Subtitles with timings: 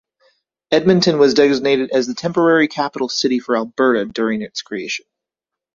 [0.71, 5.05] Edmonton was designated as the temporary capital city for Alberta during its creation.